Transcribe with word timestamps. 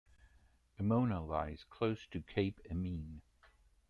Emona 0.79 1.21
lies 1.23 1.63
close 1.69 2.07
to 2.07 2.21
Cape 2.21 2.59
Emine. 2.71 3.21